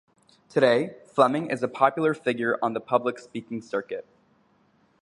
Today, 0.49 0.95
Fleming 1.13 1.51
is 1.51 1.61
a 1.61 1.67
popular 1.67 2.15
figure 2.15 2.57
on 2.63 2.73
the 2.73 2.79
public 2.81 3.19
speaking 3.19 3.61
circuit. 3.61 4.03